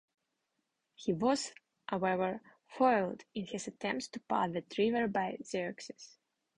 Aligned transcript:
He 0.95 1.13
was, 1.13 1.51
however, 1.87 2.41
foiled 2.65 3.23
in 3.35 3.45
his 3.45 3.67
attempts 3.67 4.07
to 4.07 4.19
pass 4.21 4.49
that 4.53 4.75
river 4.75 5.07
by 5.07 5.37
Zeuxis. 5.43 6.17